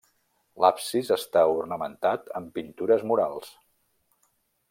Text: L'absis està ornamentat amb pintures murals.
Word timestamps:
L'absis 0.63 1.11
està 1.15 1.43
ornamentat 1.57 2.33
amb 2.41 2.51
pintures 2.57 3.05
murals. 3.13 3.53